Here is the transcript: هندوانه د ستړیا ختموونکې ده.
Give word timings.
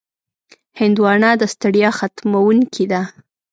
هندوانه 0.79 1.29
د 1.39 1.43
ستړیا 1.53 1.89
ختموونکې 1.99 2.85
ده. 2.91 3.01